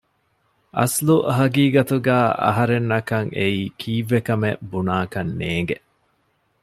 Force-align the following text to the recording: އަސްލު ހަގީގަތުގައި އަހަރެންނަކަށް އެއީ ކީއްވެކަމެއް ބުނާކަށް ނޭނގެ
އަސްލު 0.77 1.15
ހަގީގަތުގައި 1.37 2.29
އަހަރެންނަކަށް 2.43 3.29
އެއީ 3.37 3.63
ކީއްވެކަމެއް 3.79 4.61
ބުނާކަށް 4.71 5.31
ނޭނގެ 5.39 5.77